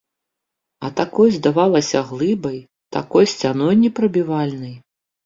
А 0.87 0.89
такой 0.99 1.29
здавалася 1.35 2.01
глыбай, 2.11 2.57
такой 2.97 3.29
сцяной 3.33 3.75
непрабівальнай. 3.83 4.73